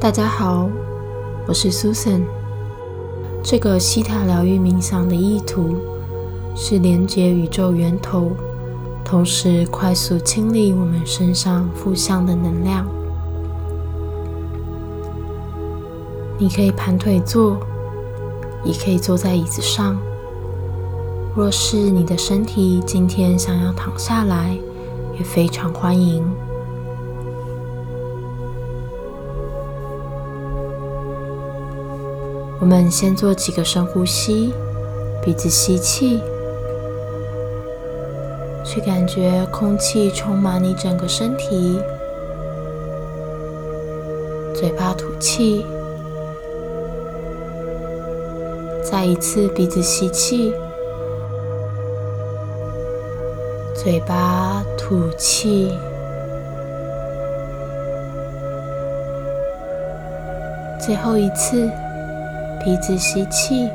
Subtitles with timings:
[0.00, 0.70] 大家好，
[1.48, 2.22] 我是 Susan。
[3.42, 5.76] 这个西塔疗愈冥想的意图
[6.54, 8.30] 是连接宇宙源头，
[9.04, 12.86] 同时快速清理我们身上负向的能量。
[16.38, 17.58] 你可以盘腿坐，
[18.62, 19.98] 也可以坐在椅子上。
[21.34, 24.56] 若是你的身体今天想要躺下来，
[25.18, 26.24] 也非常欢迎。
[32.60, 34.52] 我们先做几个深呼吸，
[35.22, 36.20] 鼻子吸气，
[38.64, 41.80] 去感觉空气充满你整个身体；
[44.52, 45.64] 嘴巴吐气，
[48.82, 50.52] 再一次鼻子吸气，
[53.72, 55.72] 嘴巴吐气，
[60.80, 61.70] 最后一次。
[62.68, 63.66] 鼻子吸气，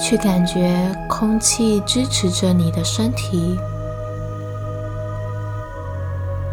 [0.00, 3.58] 去感觉空气支持着你的身体；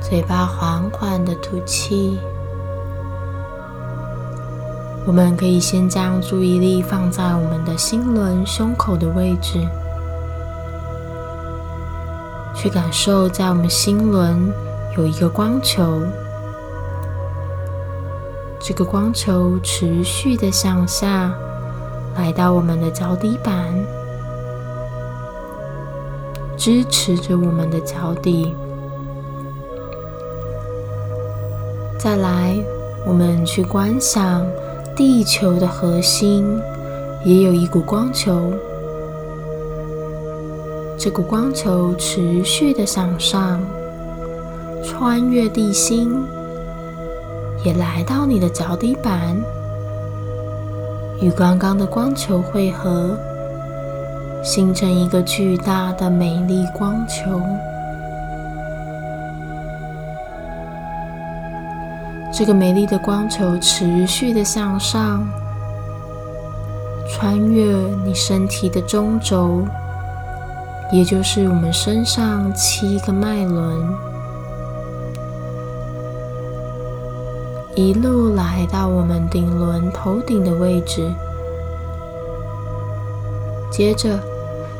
[0.01, 2.19] 嘴巴缓缓的吐气。
[5.07, 9.65] 我们可以先将注意力放在我们的心轮胸口的位置，
[12.53, 14.51] 去感受在我们心轮
[14.97, 16.01] 有一个光球。
[18.65, 21.35] 这个光球持续的向下，
[22.15, 23.53] 来到我们的脚底板，
[26.55, 28.55] 支持着我们的脚底。
[31.99, 32.55] 再来，
[33.05, 34.45] 我们去观想
[34.95, 36.57] 地球的核心
[37.25, 38.53] 也有一股光球，
[40.97, 43.59] 这股光球持续的向上，
[44.81, 46.15] 穿越地心。
[47.63, 49.37] 也来到你的脚底板，
[51.21, 53.17] 与刚刚的光球汇合，
[54.43, 57.41] 形成一个巨大的美丽光球。
[62.33, 65.25] 这个美丽的光球持续的向上，
[67.07, 67.63] 穿越
[68.03, 69.61] 你身体的中轴，
[70.91, 74.12] 也就是我们身上七个脉轮。
[77.75, 81.11] 一路来到我们顶轮头顶的位置，
[83.71, 84.19] 接着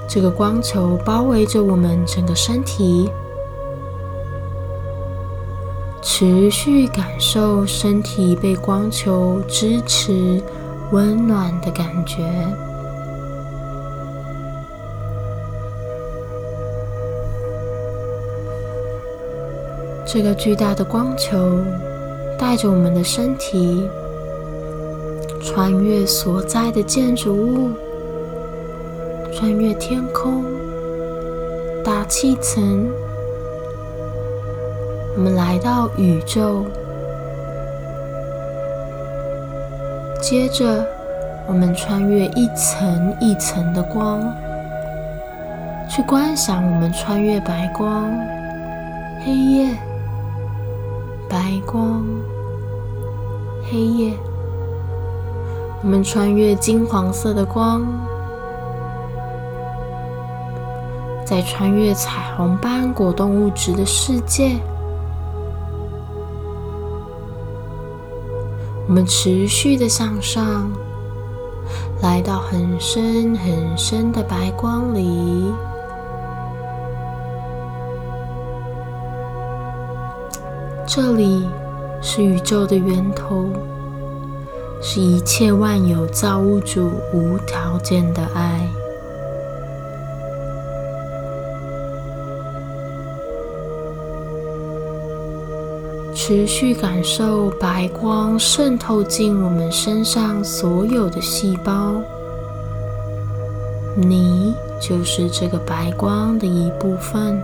[0.07, 3.09] 这个光球包围着我们整个身体，
[6.03, 10.39] 持续感受身体被光球支持、
[10.91, 12.23] 温暖的感觉。
[20.05, 21.57] 这个巨大的光球。
[22.37, 23.89] 带着我们的身体，
[25.41, 27.71] 穿越所在的建筑物，
[29.31, 30.43] 穿越天空、
[31.83, 32.87] 大气层，
[35.15, 36.65] 我们来到宇宙。
[40.21, 40.85] 接着，
[41.47, 44.21] 我们穿越一层一层的光，
[45.89, 48.13] 去观想我们穿越白光、
[49.25, 49.69] 黑夜、
[51.33, 52.05] 白光。
[53.63, 54.13] 黑夜，
[55.81, 57.81] 我们穿越金黄色的光，
[61.25, 64.59] 在穿越彩虹般果冻物质的世界，
[68.87, 70.69] 我们持续的向上，
[72.03, 75.51] 来到很深很深的白光里，
[80.95, 81.47] 这里。
[82.05, 83.45] 是宇宙的源头，
[84.81, 88.67] 是一切万有造物主无条件的爱。
[96.13, 101.93] 持续感受白光渗透进我们身上所有的细胞，
[103.95, 107.41] 你就是这个白光的一部分。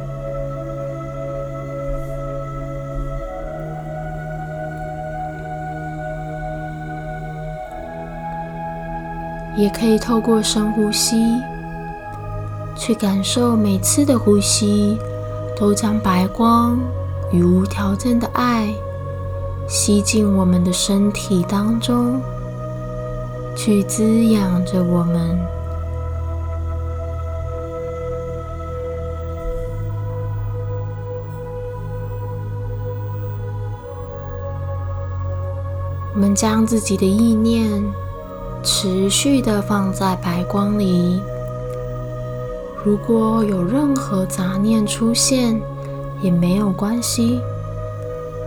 [9.59, 11.35] 也可以透过深呼吸，
[12.77, 14.97] 去感受每次的呼吸
[15.57, 16.79] 都将白光
[17.29, 18.73] 与无条件的爱
[19.67, 22.21] 吸进我们的身体当中，
[23.53, 25.37] 去滋养着我们。
[36.15, 37.83] 我们将自己的意念
[38.63, 41.21] 持续的放在白光里。
[42.83, 45.59] 如果有任何杂念出现，
[46.21, 47.39] 也没有关系。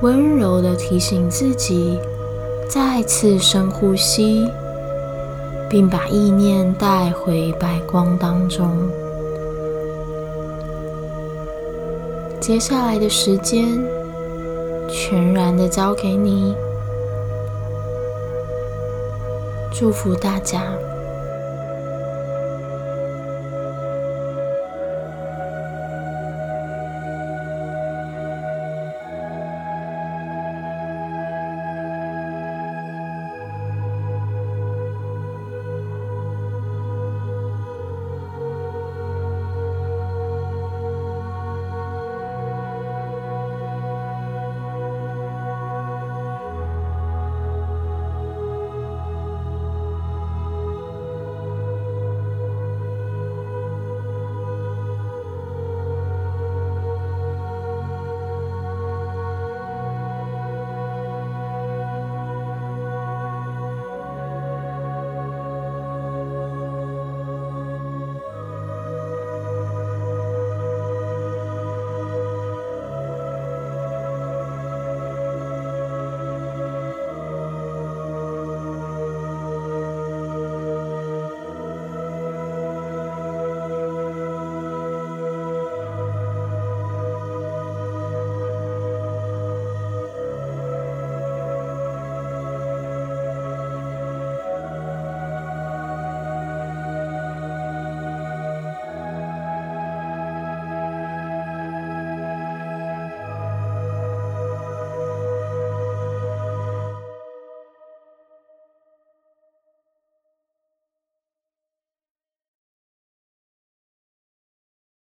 [0.01, 1.99] 温柔的提醒自己，
[2.69, 4.49] 再次深呼吸，
[5.69, 8.69] 并把意念带回白光当中。
[12.41, 13.81] 接下来的时间，
[14.89, 16.55] 全然的交给你。
[19.83, 20.79] 祝福大家。